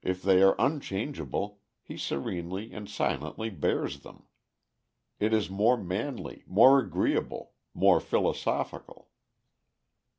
If 0.00 0.22
they 0.22 0.40
are 0.42 0.54
unchangeable 0.58 1.60
he 1.82 1.98
serenely 1.98 2.72
and 2.72 2.88
silently 2.88 3.50
bears 3.50 4.00
them. 4.00 4.24
It 5.20 5.34
is 5.34 5.50
more 5.50 5.76
manly, 5.76 6.42
more 6.46 6.78
agreeable, 6.78 7.52
more 7.74 8.00
philosophical. 8.00 9.10